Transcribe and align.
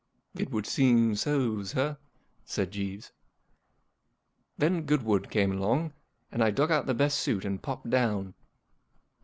*' 0.21 0.25
It 0.33 0.49
would 0.49 0.65
seem 0.65 1.15
so, 1.15 1.61
sir," 1.61 1.95
said 2.43 2.71
Jeeves. 2.71 3.11
Then 4.57 4.81
Goodwood 4.87 5.29
came 5.29 5.51
along, 5.51 5.93
and 6.31 6.43
I 6.43 6.49
dug 6.49 6.71
out 6.71 6.87
the 6.87 6.95
best 6.95 7.19
suit 7.19 7.45
and 7.45 7.61
popped 7.61 7.87
down. 7.91 8.33